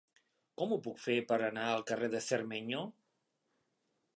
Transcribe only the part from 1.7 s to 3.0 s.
al carrer de Cermeño?